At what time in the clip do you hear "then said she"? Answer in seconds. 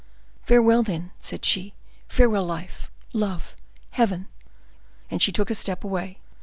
0.81-1.75